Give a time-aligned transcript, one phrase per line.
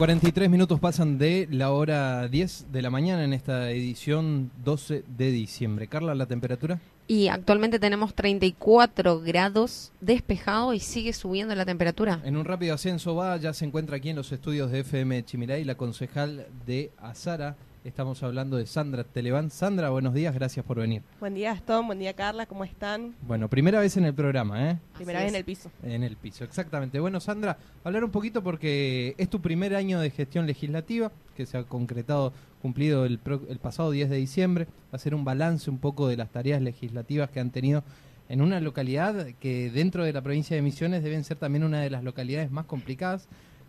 [0.00, 5.30] 43 minutos pasan de la hora 10 de la mañana en esta edición 12 de
[5.30, 5.88] diciembre.
[5.88, 6.80] Carla, ¿la temperatura?
[7.06, 12.22] Y actualmente tenemos 34 grados despejado y sigue subiendo la temperatura.
[12.24, 15.64] En un rápido ascenso va, ya se encuentra aquí en los estudios de FM Chimiray
[15.64, 19.50] la concejal de Azara, Estamos hablando de Sandra Televán.
[19.50, 21.02] Sandra, buenos días, gracias por venir.
[21.18, 21.86] Buen día, Aston.
[21.86, 22.44] Buen día, Carla.
[22.44, 23.14] ¿Cómo están?
[23.22, 24.78] Bueno, primera vez en el programa, ¿eh?
[24.96, 25.70] Primera vez en el piso.
[25.82, 27.00] En el piso, exactamente.
[27.00, 31.56] Bueno, Sandra, hablar un poquito porque es tu primer año de gestión legislativa, que se
[31.56, 34.66] ha concretado, cumplido el, el pasado 10 de diciembre.
[34.92, 37.82] Hacer un balance un poco de las tareas legislativas que han tenido
[38.28, 41.88] en una localidad que dentro de la provincia de Misiones deben ser también una de
[41.88, 43.26] las localidades más complicadas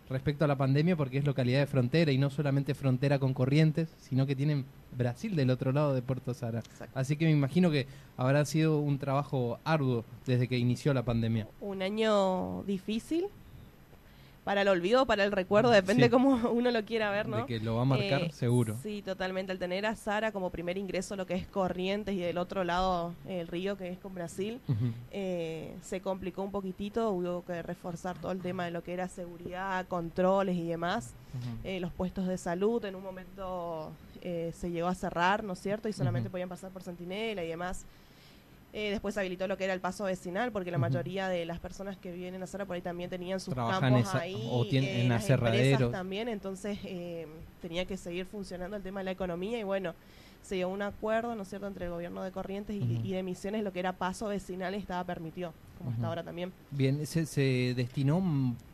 [0.08, 3.94] respecto a la pandemia porque es localidad de frontera y no solamente frontera con Corrientes,
[3.98, 4.64] sino que tienen
[4.96, 6.62] Brasil del otro lado de Puerto Sara.
[6.94, 7.86] Así que me imagino que
[8.16, 11.48] habrá sido un trabajo arduo desde que inició la pandemia.
[11.60, 13.26] Un año difícil,
[14.44, 17.38] para el olvido, para el recuerdo, depende cómo uno lo quiera ver, ¿no?
[17.38, 18.76] De que lo va a marcar, eh, seguro.
[18.82, 19.52] Sí, totalmente.
[19.52, 23.14] Al tener a Sara como primer ingreso, lo que es Corrientes y del otro lado
[23.26, 24.60] el río, que es con Brasil,
[25.10, 27.10] eh, se complicó un poquitito.
[27.10, 31.14] Hubo que reforzar todo el tema de lo que era seguridad, controles y demás.
[31.64, 35.88] Eh, los puestos de salud, en un momento se llegó a cerrar, ¿no es cierto?
[35.88, 37.84] Y solamente podían pasar por Centinela y demás.
[38.74, 41.98] Eh, después habilitó lo que era el paso vecinal, porque la mayoría de las personas
[41.98, 44.48] que viven en Azara por ahí también tenían sus campos ahí.
[44.50, 45.92] O tienen en aserraderos.
[45.92, 47.26] también, entonces eh,
[47.60, 49.94] tenía que seguir funcionando el tema de la economía y bueno,
[50.42, 53.62] se dio un acuerdo, ¿no es cierto?, entre el gobierno de Corrientes y, de Misiones,
[53.62, 56.50] lo que era paso vecinal estaba permitido, como hasta ahora también.
[56.70, 58.20] Bien, ¿se, se destinó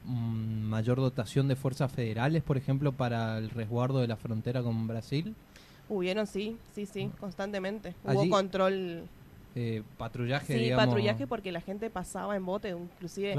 [0.06, 5.34] mayor dotación de fuerzas federales, por ejemplo, para el resguardo de la frontera con Brasil?
[5.88, 7.94] Hubieron, sí, sí, sí, constantemente.
[8.04, 9.09] Hubo control
[9.60, 13.34] eh, patrullaje, sí, patrullaje porque la gente pasaba en bote, inclusive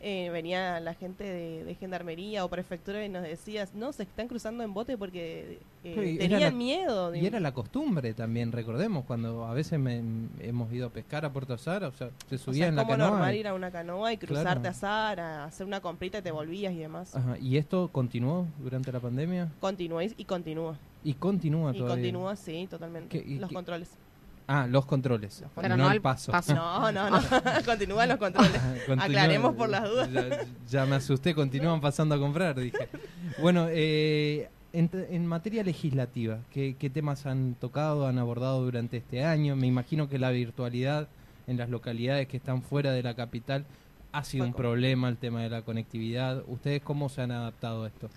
[0.00, 4.62] eh, venía la gente de, gendarmería o prefectura y nos decía, no, se están cruzando
[4.62, 7.12] en bote porque eh, tenían miedo.
[7.16, 11.54] Y era la costumbre también, recordemos, cuando a veces hemos ido a pescar a Puerto
[11.54, 13.10] Azara, o sea, se subía en la canoa.
[13.10, 16.74] normal ir a una canoa y cruzarte a Azara, hacer una comprita y te volvías
[16.74, 17.12] y demás.
[17.40, 19.50] ¿Y esto continuó durante la pandemia?
[19.58, 20.78] Continuó y, continúa.
[21.02, 21.86] Y continúa todavía.
[21.86, 23.24] Y continúa, sí, totalmente.
[23.40, 23.90] Los controles.
[24.48, 25.42] Ah, los controles.
[25.60, 26.32] Pero no, el paso.
[26.54, 27.20] No, no, no.
[27.64, 28.60] Continúan los controles.
[28.98, 30.46] Aclaremos por las dudas.
[30.68, 32.88] Ya, me asusté, continúan pasando a comprar, dije.
[33.40, 39.56] Bueno, eh, en, materia legislativa, ¿qué, temas han tocado, han abordado durante este año?
[39.56, 41.08] Me imagino que la virtualidad
[41.48, 43.64] en las localidades que están fuera de la capital
[44.12, 46.44] ha sido un problema, el tema de la conectividad.
[46.46, 48.10] ¿Ustedes cómo se han adaptado a esto?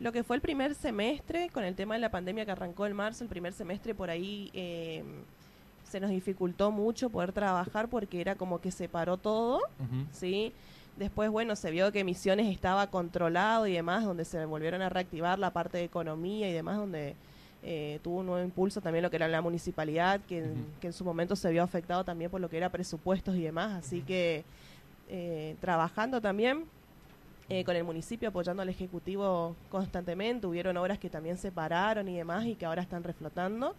[0.00, 2.94] Lo que fue el primer semestre, con el tema de la pandemia que arrancó en
[2.94, 4.50] marzo, el primer semestre por ahí...
[4.54, 5.04] Eh,
[5.88, 9.60] se nos dificultó mucho poder trabajar porque era como que se paró todo,
[10.12, 10.52] ¿sí?
[10.96, 15.38] Después, bueno, se vio que Misiones estaba controlado y demás, donde se volvieron a reactivar
[15.38, 17.14] la parte de economía y demás, donde
[17.62, 20.44] eh, tuvo un nuevo impulso también lo que era la municipalidad, que,
[20.82, 23.84] en su momento se vio afectado también por lo que era presupuestos y demás.
[23.84, 24.44] Así que
[25.08, 26.64] eh, trabajando también
[27.48, 32.16] eh, con el municipio, apoyando al Ejecutivo constantemente, hubieron obras que también se pararon y
[32.16, 33.74] demás y que ahora están reflotando.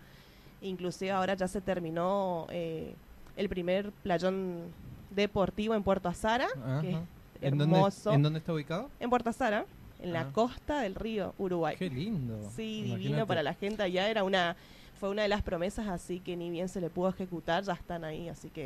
[0.62, 2.94] Inclusive ahora ya se terminó eh,
[3.38, 4.64] el primer playón
[5.10, 6.48] deportivo en Puerto Azara,
[6.82, 6.98] que es
[7.42, 8.14] hermoso.
[8.14, 8.90] ¿En dónde, está ubicado?
[9.00, 9.66] En Puerto Azara,
[10.02, 10.32] en la ah.
[10.34, 11.76] costa del río Uruguay.
[11.78, 12.50] Qué lindo.
[12.56, 14.10] Sí, divino para la gente allá.
[14.10, 14.56] Era una,
[15.00, 18.04] fue una de las promesas, así que ni bien se le pudo ejecutar, ya están
[18.04, 18.66] ahí, así que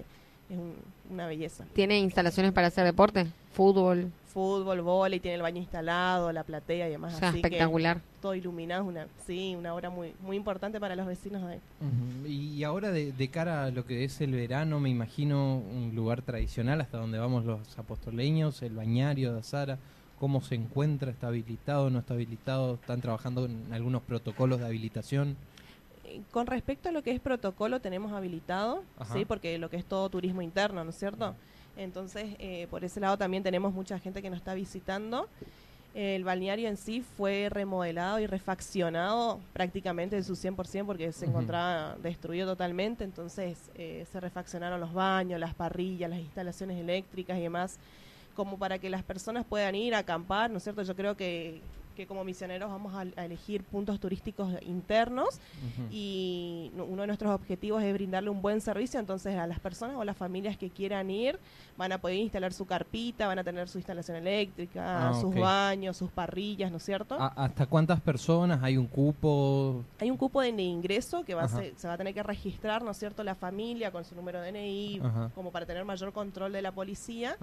[0.50, 0.58] es
[1.10, 1.66] una belleza.
[1.74, 3.28] ¿Tiene instalaciones para hacer deporte?
[3.54, 4.12] ¿Fútbol?
[4.34, 7.22] Fútbol, vóley, tiene el baño instalado, la platea y demás.
[7.22, 8.02] así espectacular.
[8.24, 11.60] Todo iluminado, una, sí, una obra muy, muy importante para los vecinos de ahí.
[12.26, 16.80] Y ahora de, cara a lo que es el verano, me imagino un lugar tradicional
[16.80, 19.78] hasta donde vamos los apostoleños, el bañario de Azara.
[20.22, 21.12] ¿Cómo se encuentra?
[21.12, 21.90] ¿Está habilitado?
[21.90, 22.76] ¿No está habilitado?
[22.76, 25.36] ¿Están trabajando en algunos protocolos de habilitación?
[26.32, 29.26] con respecto a lo que es protocolo, tenemos habilitado, ¿sí?
[29.26, 31.36] Porque lo que es todo turismo interno, ¿no es cierto?
[31.76, 35.28] Entonces, eh, por ese lado también tenemos mucha gente que nos está visitando.
[35.94, 41.96] El balneario en sí fue remodelado y refaccionado prácticamente de su 100% porque se encontraba
[42.02, 47.78] destruido totalmente, entonces eh, se refaccionaron los baños, las parrillas, las instalaciones eléctricas y demás,
[48.36, 50.82] como para que las personas puedan ir a acampar, ¿no es cierto?
[50.82, 51.62] Yo creo que
[51.94, 55.40] que como misioneros vamos a, elegir puntos turísticos internos
[55.92, 60.04] y uno de nuestros objetivos es brindarle un buen servicio, entonces a las personas o
[60.04, 61.40] las familias que quieran ir
[61.78, 65.98] van a poder instalar su carpita, van a tener su instalación eléctrica, ah, sus baños,
[65.98, 67.18] sus parrillas, ¿no es cierto?
[67.20, 68.62] ¿Hasta cuántas personas?
[68.64, 69.84] ¿Hay un cupo?
[70.00, 72.98] Hay un cupo de ingreso que va se va a tener que registrar, ¿no es
[72.98, 75.02] cierto?, la familia con su número de DNI,
[75.36, 77.38] como para tener mayor control de la policía.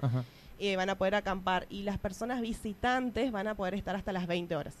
[0.63, 4.27] Eh, van a poder acampar y las personas visitantes van a poder estar hasta las
[4.27, 4.75] 20 20 horas.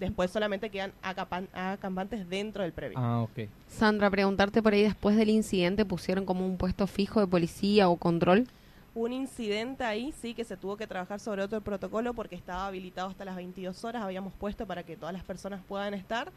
[0.00, 2.98] Después solamente quedan acampantes dentro del previo.
[2.98, 3.48] Ah, ok.
[3.68, 7.96] Sandra, preguntarte por ahí, después del incidente, ¿pusieron como un puesto fijo de policía o
[7.96, 8.48] control?
[8.94, 13.08] un incidente ahí, sí, que se tuvo que trabajar sobre otro protocolo porque estaba habilitado
[13.08, 16.30] hasta las 22 horas, habíamos puesto para que todas las personas puedan estar.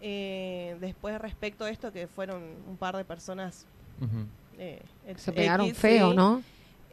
[0.00, 3.66] Eh, después, respecto a esto, que fueron un par de personas...
[4.58, 4.82] Eh,
[5.16, 6.42] se pegaron feo, ¿no?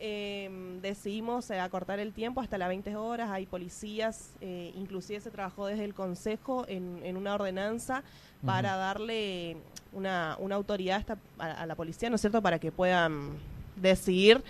[0.05, 3.29] Em, decidimos eh, acortar el tiempo hasta las 20 horas.
[3.29, 8.03] Hay policías, eh, inclusive se trabajó desde el Consejo en, una ordenanza
[8.45, 9.55] para darle
[9.93, 11.05] una, una autoridad
[11.39, 13.29] a, la policía, ¿no es cierto?, para que puedan
[13.77, 14.43] decidir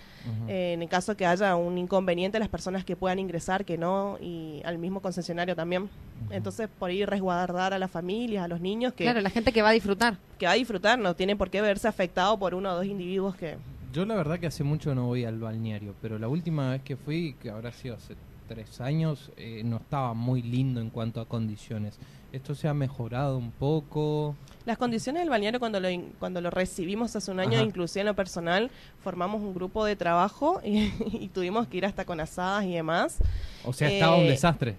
[0.48, 4.18] eh, en el caso que haya un inconveniente las personas que puedan ingresar, que no,
[4.20, 5.88] y al mismo concesionario también.
[6.32, 9.04] Entonces, por ahí resguardar a las familias, a los niños que...
[9.04, 10.18] Claro, la gente que va a disfrutar.
[10.40, 13.36] Que va a disfrutar, no tiene por qué verse afectado por uno o dos individuos
[13.36, 13.58] que
[13.94, 16.98] yo la verdad que hace mucho no voy al balneario, pero la última vez que
[16.98, 18.16] fui, que habrá sido hace
[18.48, 22.00] tres años, eh, no estaba muy lindo en cuanto a condiciones.
[22.32, 24.36] ¿Esto se ha mejorado un poco?
[24.66, 25.88] Las condiciones del balneario cuando lo,
[26.18, 28.72] cuando lo recibimos hace un año, inclusive en lo personal,
[29.04, 33.20] formamos un grupo de trabajo y, tuvimos que ir hasta con asadas y demás.
[33.64, 34.76] O sea, estaba un eh, desastre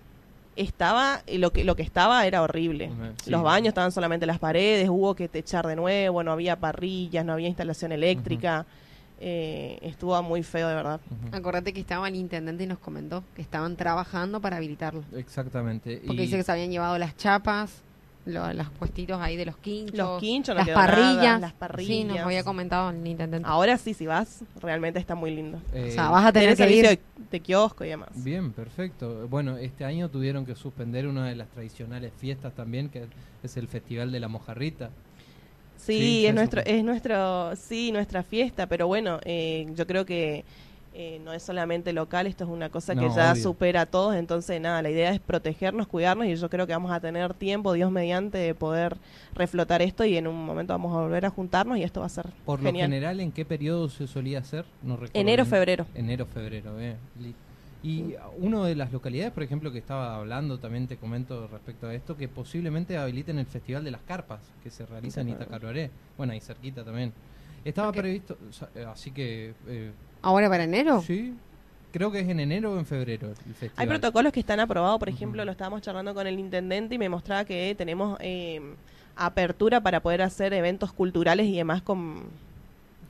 [0.57, 2.89] estaba lo que lo que estaba era horrible.
[3.27, 7.33] Los baños estaban solamente las paredes, hubo que techar de nuevo, no había parrillas, no
[7.33, 8.65] había instalación eléctrica
[9.27, 11.01] eh, estuvo muy feo de verdad.
[11.33, 15.03] Acordate que estaba el intendente y nos comentó que estaban trabajando para habilitarlo.
[15.17, 16.03] Exactamente.
[16.07, 17.83] Porque dice que se habían llevado las chapas,
[18.27, 21.41] los puestitos ahí de los quinchos, los quinchos las, parrillas.
[21.41, 21.89] las parrillas.
[21.89, 23.49] Sí, nos había comentado el intendente.
[23.49, 25.59] Ahora sí, si vas, realmente está muy lindo.
[25.75, 27.01] o sea, vas a tener que ir
[27.31, 28.11] de kiosco y demás.
[28.17, 29.27] Bien, perfecto.
[29.29, 33.07] Bueno, este año tuvieron que suspender una de las tradicionales fiestas también, que
[33.43, 34.91] es el Festival de la Mojarrita.
[35.77, 40.45] Sí, es nuestro, es nuestro, sí, nuestra fiesta, pero bueno, eh, yo creo que
[40.97, 44.61] eh, no es solamente local, esto es una cosa que ya supera a todos, entonces
[44.61, 47.91] nada, la idea es protegernos, cuidarnos y yo creo que vamos a tener tiempo, Dios
[47.91, 48.97] mediante, de poder
[49.35, 52.11] reflotar esto y en un momento vamos a volver a juntarnos y esto va a
[52.11, 54.65] ser Por lo general, ¿en qué periodo se solía hacer?
[54.85, 55.85] No Enero, febrero.
[55.95, 56.97] Enero, febrero, eh.
[57.85, 61.95] Y una de las localidades, por ejemplo, que estaba hablando, también te comento respecto a
[61.95, 65.91] esto, que posiblemente habiliten el Festival de las Carpas, que se realiza en Itacaroaré.
[66.17, 67.13] Bueno, ahí cerquita también.
[67.63, 68.39] Estaba previsto,
[68.75, 69.53] eh, así que...
[69.69, 69.93] Eh,
[70.23, 71.03] ¿Ahora para enero?
[71.03, 71.35] Sí,
[71.93, 73.75] creo que es en enero o en febrero el festival.
[73.77, 77.11] Hay protocolos que están aprobados, por ejemplo, lo estábamos charlando con el intendente y me
[77.11, 78.63] mostraba que tenemos eh,
[79.15, 82.23] apertura para poder hacer eventos culturales y demás con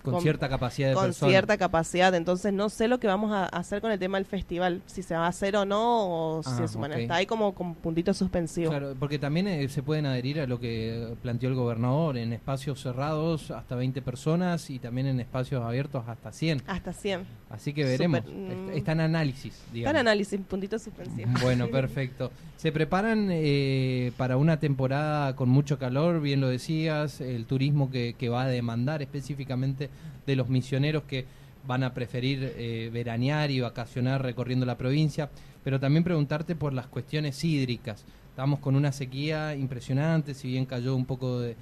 [0.04, 2.14] con, cierta capacidad de con cierta capacidad.
[2.14, 5.14] Entonces no sé lo que vamos a hacer con el tema del festival si se
[5.14, 8.12] va a hacer o no o si ah, es, bueno, está ahí como con puntito
[8.12, 12.32] suspensivo claro porque también eh, se pueden adherir a lo que planteó el gobernador en
[12.32, 17.72] espacios cerrados hasta 20 personas y también en espacios abiertos hasta 100 hasta 100 así
[17.72, 18.20] que veremos.
[18.24, 18.70] Mm.
[18.74, 19.90] está en análisis digamos.
[19.90, 22.30] está en análisis puntito suspensivo bueno perfecto.
[22.56, 28.14] Se preparan eh, para una temporada con mucho calor bien lo decías el turismo que,
[28.18, 29.90] que va a demandar específicamente
[30.26, 31.26] de los misioneros que
[31.66, 35.30] van a preferir eh, veranear y vacacionar recorriendo la provincia,
[35.62, 38.04] pero también preguntarte por las cuestiones hídricas.
[38.30, 41.56] Estamos con una sequía impresionante, si bien cayó un poco de,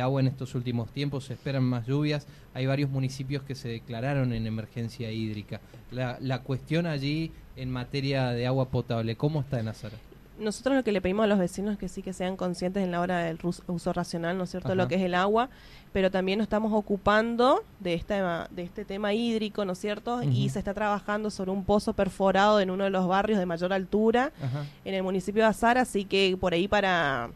[0.00, 2.26] agua en estos últimos tiempos, se esperan más lluvias.
[2.52, 5.62] Hay varios municipios que se declararon en emergencia hídrica.
[5.90, 9.96] La, la cuestión allí en materia de agua potable, ¿cómo está en Azara?
[10.38, 12.90] Nosotros lo que le pedimos a los vecinos es que sí que sean conscientes en
[12.90, 15.48] la hora del uso racional, ¿no es cierto?, lo que es el agua,
[15.92, 18.14] pero también nos estamos ocupando de este,
[18.50, 22.60] de este tema hídrico, ¿no es cierto?, y se está trabajando sobre un pozo perforado
[22.60, 24.32] en uno de los barrios de mayor altura
[24.84, 27.30] en el municipio de Azar, así que por ahí para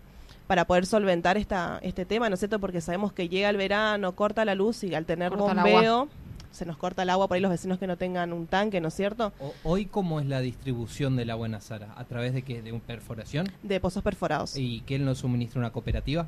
[0.47, 2.59] para poder solventar esta, este tema, ¿no es cierto?
[2.59, 6.09] Porque sabemos que llega el verano, corta la luz y al tener bombeo
[6.53, 8.89] se nos corta el agua por ahí los vecinos que no tengan un tanque, ¿no
[8.89, 9.33] es cierto?
[9.65, 11.95] hoy, ¿cómo es la distribución del agua en Azara?
[11.97, 12.63] ¿A través de qué?
[12.63, 13.49] ¿De una perforación?
[13.63, 14.57] De pozos perforados.
[14.57, 16.27] ¿Y quién nos suministra una cooperativa?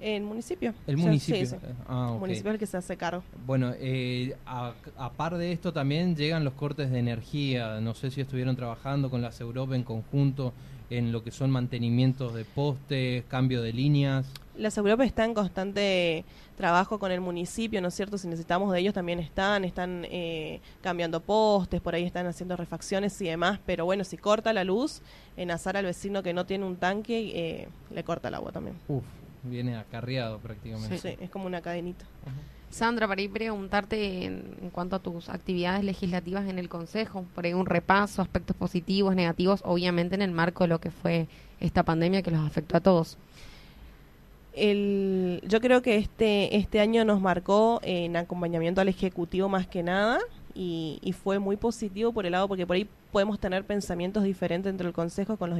[0.00, 0.72] El municipio.
[0.86, 1.46] El municipio.
[1.46, 3.22] Sí, ah, El municipio es el que se hace cargo.
[3.46, 4.72] Bueno, eh, a,
[5.16, 7.80] par de esto también llegan los cortes de energía.
[7.80, 10.54] No sé si estuvieron trabajando con las Europa en conjunto
[10.90, 14.26] en lo que son mantenimientos de postes, cambio de líneas.
[14.56, 16.24] Las Europa está en constante
[16.56, 18.18] trabajo con el municipio, ¿no es cierto?
[18.18, 23.18] Si necesitamos de ellos también están, están eh, cambiando postes, por ahí están haciendo refacciones
[23.22, 25.00] y demás, pero bueno, si corta la luz,
[25.36, 28.76] en azar al vecino que no tiene un tanque, eh, le corta el agua también.
[28.88, 29.04] Uf,
[29.42, 30.98] viene acarreado prácticamente.
[30.98, 32.04] Sí, es como una cadenita.
[32.70, 37.52] Sandra, para ir preguntarte en, cuanto a tus actividades legislativas en el Consejo, por ahí
[37.52, 41.26] un repaso, aspectos positivos, negativos, obviamente en el marco de lo que fue
[41.58, 43.18] esta pandemia que los afectó a todos.
[44.52, 49.82] El, yo creo que este, este año nos marcó en acompañamiento al Ejecutivo más que
[49.82, 50.20] nada,
[50.54, 54.86] y, fue muy positivo por el lado, porque por ahí podemos tener pensamientos diferentes entre
[54.86, 55.58] el Consejo con los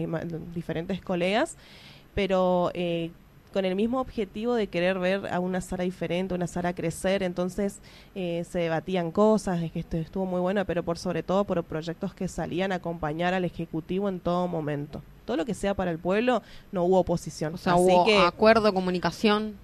[0.54, 1.56] diferentes colegas,
[2.14, 3.10] pero eh,
[3.52, 7.80] con el mismo objetivo de querer ver a una Sara diferente, una Sara crecer, entonces
[8.14, 11.62] eh, se debatían cosas, es que esto estuvo muy bueno, pero por sobre todo por
[11.64, 15.02] proyectos que salían a acompañar al Ejecutivo en todo momento.
[15.24, 16.42] Todo lo que sea para el pueblo,
[16.72, 17.54] no hubo oposición.
[17.54, 19.54] O sea, hubo acuerdo, comunicación.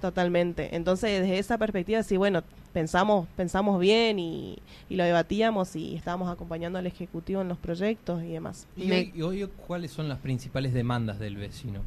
[0.00, 0.76] Totalmente.
[0.76, 4.58] Entonces, desde esa perspectiva, sí, bueno, pensamos, pensamos bien y,
[4.90, 8.66] lo debatíamos y estábamos acompañando al Ejecutivo en los proyectos y demás.
[8.76, 11.80] ¿Y hoy, cuáles son las principales demandas del vecino?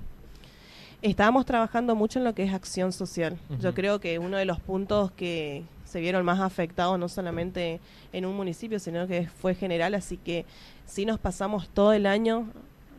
[1.01, 3.37] Estábamos trabajando mucho en lo que es acción social.
[3.61, 7.79] Yo creo que uno de los puntos que se vieron más afectados no solamente
[8.11, 10.45] en un municipio, sino que fue general, así que
[10.85, 12.47] sí nos pasamos todo el año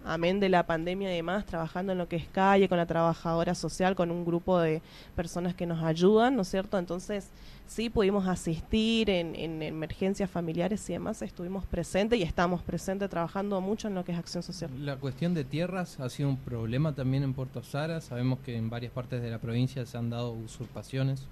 [0.05, 3.55] amén de la pandemia y demás, trabajando en lo que es calle, con la trabajadora
[3.55, 4.83] social, con un grupo de
[5.15, 6.79] personas que nos ayudan, ¿no es cierto?
[6.79, 7.29] Entonces,
[7.67, 13.61] sí pudimos asistir en, en emergencias familiares y demás, estuvimos presentes y estamos presentes trabajando
[13.61, 14.71] mucho en lo que es acción social.
[14.85, 18.71] La cuestión de tierras ha sido un problema también en Puerto Sara, sabemos que en
[18.71, 21.27] varias partes de la provincia se han dado usurpaciones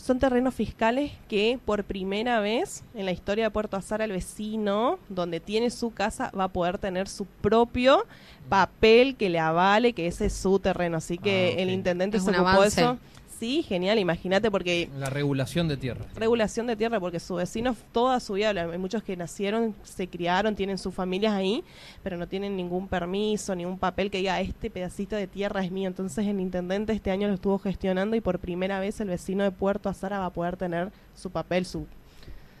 [0.00, 4.98] son terrenos fiscales que por primera vez en la historia de Puerto Azar el vecino
[5.08, 8.06] donde tiene su casa va a poder tener su propio
[8.48, 10.96] papel que le avale que ese es su terreno.
[10.96, 12.98] Así que ah, el intendente se ocupó de eso
[13.40, 14.90] sí, genial, imagínate porque...
[14.98, 16.04] La regulación de tierra.
[16.14, 20.54] Regulación de tierra, porque sus vecinos toda su vida, hay muchos que nacieron, se criaron,
[20.54, 21.64] tienen sus familias ahí,
[22.02, 25.72] pero no tienen ningún permiso, ni un papel que diga, este pedacito de tierra es
[25.72, 25.88] mío.
[25.88, 29.50] Entonces el intendente este año lo estuvo gestionando y por primera vez el vecino de
[29.50, 31.86] Puerto Azara va a poder tener su papel, su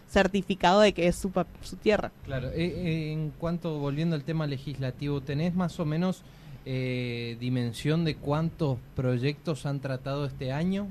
[0.08, 2.10] certificado de que es su, su tierra.
[2.24, 6.24] Claro, eh, eh, en cuanto, volviendo al tema legislativo, ¿tenés más o menos
[6.64, 10.88] eh, dimensión de cuántos proyectos han tratado este año?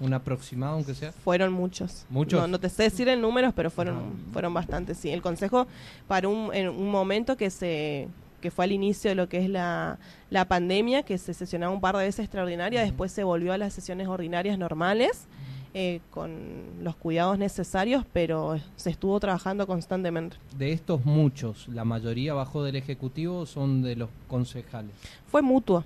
[0.00, 1.12] ¿Un aproximado, aunque sea?
[1.12, 2.04] Fueron muchos.
[2.10, 2.48] ¿Muchos?
[2.48, 5.10] No, te sé decir en números, pero fueron, fueron bastantes, sí.
[5.10, 5.66] El Consejo,
[6.08, 8.08] para un, en un momento que se
[8.44, 11.80] que fue al inicio de lo que es la, la pandemia, que se sesionaba un
[11.80, 15.28] par de veces extraordinaria, después se volvió a las sesiones ordinarias normales.
[15.76, 20.36] Eh, con los cuidados necesarios, pero se estuvo trabajando constantemente.
[20.56, 24.92] De estos muchos, la mayoría bajo del Ejecutivo son de los concejales.
[25.26, 25.82] Fue mutuo,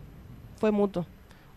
[0.59, 1.07] fue mutuo.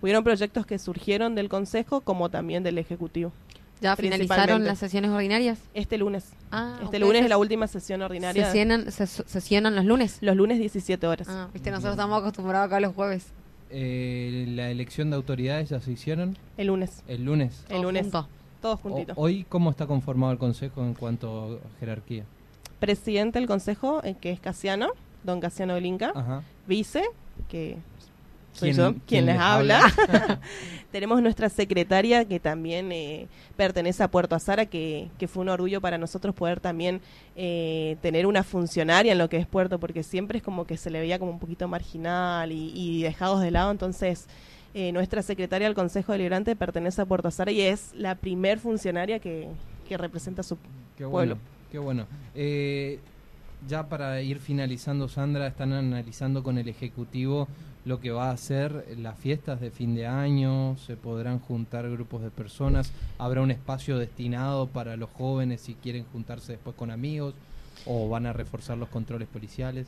[0.01, 3.33] Hubieron proyectos que surgieron del Consejo como también del Ejecutivo.
[3.81, 5.59] ¿Ya finalizaron las sesiones ordinarias?
[5.73, 6.29] Este lunes.
[6.51, 8.50] Ah, este lunes es la última sesión ordinaria.
[8.50, 10.19] ¿Se sesionan, los lunes?
[10.21, 11.27] Los lunes 17 horas.
[11.29, 13.25] Ah, viste, nosotros estamos acostumbrados acá los jueves.
[13.71, 16.37] Eh, ¿La elección de autoridades ya se hicieron?
[16.57, 17.03] El lunes.
[17.07, 17.65] El lunes.
[17.69, 18.09] El lunes.
[18.61, 19.15] Todos juntitos.
[19.17, 22.25] ¿Hoy cómo está conformado el Consejo en cuanto a jerarquía?
[22.79, 24.91] Presidente del Consejo, eh, que es Casiano,
[25.23, 26.43] don Casiano del Inca.
[26.67, 27.03] Vice,
[27.47, 27.77] que
[28.53, 29.81] soy yo quien les habla.
[30.91, 35.79] Tenemos nuestra secretaria que también eh, pertenece a Puerto Azara, que, que, fue un orgullo
[35.79, 37.01] para nosotros poder también
[37.36, 40.89] eh, tener una funcionaria en lo que es Puerto, porque siempre es como que se
[40.89, 43.71] le veía como un poquito marginal y, dejados de lado.
[43.71, 44.27] Entonces,
[44.74, 49.19] eh, nuestra secretaria del Consejo Deliberante pertenece a Puerto Azara y es la primer funcionaria
[49.19, 49.48] que,
[49.88, 50.57] que representa a su
[50.98, 51.12] qué pueblo.
[51.12, 51.38] Bueno,
[51.71, 52.07] qué bueno
[53.67, 57.48] ya para ir finalizando, Sandra, están analizando con el Ejecutivo
[57.85, 62.21] lo que va a ser las fiestas de fin de año, se podrán juntar grupos
[62.21, 67.33] de personas, habrá un espacio destinado para los jóvenes si quieren juntarse después con amigos
[67.85, 69.88] o van a reforzar los controles policiales.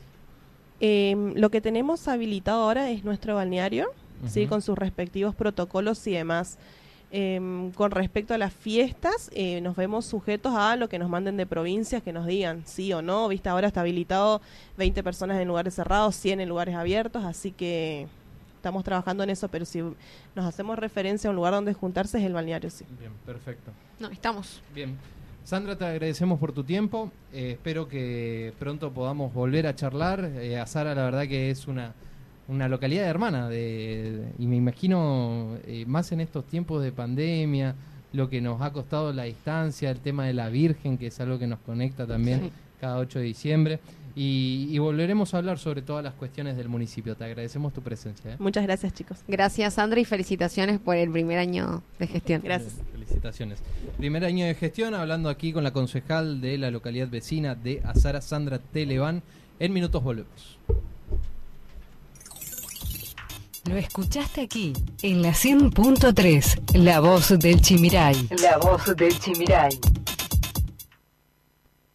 [0.80, 3.86] Em, lo que tenemos habilitado ahora es nuestro balneario,
[4.26, 6.58] sí, con sus respectivos protocolos y demás.
[7.16, 11.36] Em, con respecto a las fiestas, eh, nos vemos sujetos a lo que nos manden
[11.36, 13.28] de provincias, que nos digan sí o no.
[13.28, 14.42] Viste, ahora está habilitado
[14.78, 18.08] 20 personas en lugares cerrados, 100 en lugares abiertos, así que
[18.56, 22.24] estamos trabajando en eso, pero si nos hacemos referencia a un lugar donde juntarse es
[22.24, 22.84] el balneario, sí.
[22.98, 23.70] Bien, perfecto.
[24.00, 24.60] No, estamos.
[24.74, 24.98] Bien.
[25.44, 27.12] Sandra, te agradecemos por tu tiempo.
[27.32, 30.32] Eh, espero que pronto podamos volver a charlar.
[30.34, 31.94] Eh, a Sara, la verdad que es una
[32.48, 37.74] una localidad hermana de, y me imagino eh, más en estos tiempos de pandemia
[38.12, 41.38] lo que nos ha costado la distancia el tema de la Virgen que es algo
[41.38, 43.80] que nos conecta también cada 8 de diciembre
[44.16, 47.16] y, volveremos a hablar sobre todas las cuestiones del municipio.
[47.16, 48.32] Te agradecemos tu presencia.
[48.32, 48.36] ¿eh?
[48.38, 49.18] Muchas gracias, chicos.
[49.26, 52.40] Gracias, Sandra, y felicitaciones por el primer año de gestión.
[52.44, 52.74] Gracias.
[52.92, 53.60] Felicitaciones.
[53.96, 58.20] Primer año de gestión, hablando aquí con la concejal de la localidad vecina de Azara,
[58.20, 59.22] Sandra Televan.
[59.58, 60.58] En minutos volvemos.
[63.66, 68.28] Lo escuchaste aquí, en la 100.3, La Voz del Chimiray.
[68.42, 69.78] La Voz del Chimiray.